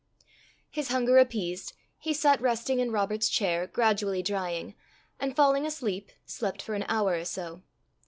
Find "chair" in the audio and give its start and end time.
3.29-3.67